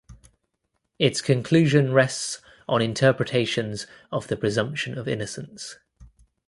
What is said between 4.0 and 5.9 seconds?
of the presumption of innocence.